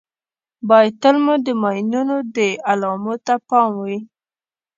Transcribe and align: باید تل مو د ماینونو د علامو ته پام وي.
باید 0.69 0.93
تل 1.01 1.15
مو 1.23 1.33
د 1.45 1.47
ماینونو 1.61 2.17
د 2.35 2.37
علامو 2.69 3.15
ته 3.25 3.33
پام 3.47 3.69
وي. 3.83 3.99